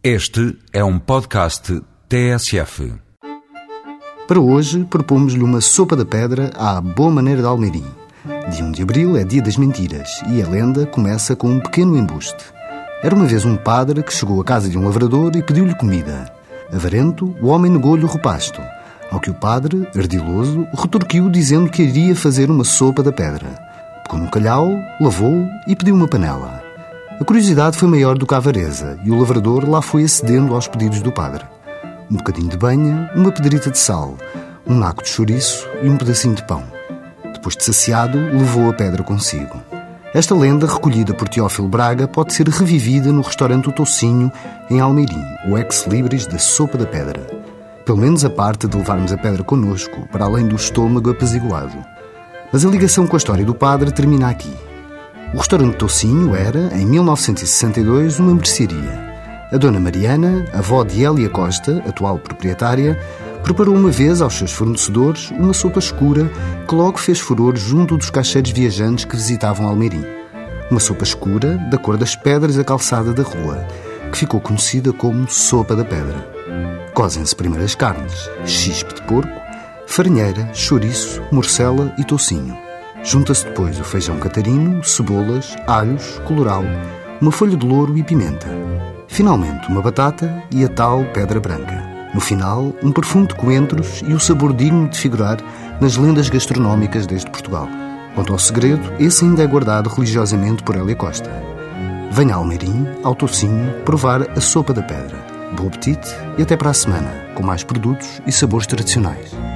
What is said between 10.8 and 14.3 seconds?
começa com um pequeno embuste. Era uma vez um padre que